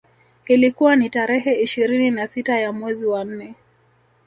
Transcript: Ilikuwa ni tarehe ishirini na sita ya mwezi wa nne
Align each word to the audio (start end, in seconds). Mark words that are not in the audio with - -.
Ilikuwa 0.45 0.95
ni 0.95 1.09
tarehe 1.09 1.61
ishirini 1.61 2.11
na 2.11 2.27
sita 2.27 2.59
ya 2.59 2.71
mwezi 2.71 3.07
wa 3.07 3.23
nne 3.25 3.55